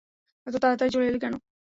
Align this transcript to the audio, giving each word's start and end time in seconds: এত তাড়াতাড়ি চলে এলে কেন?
এত 0.47 0.55
তাড়াতাড়ি 0.63 0.91
চলে 0.93 1.05
এলে 1.07 1.19
কেন? 1.23 1.33